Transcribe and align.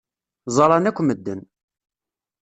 Ẓṛan 0.55 0.87
akk 0.89 0.99
medden. 1.03 1.41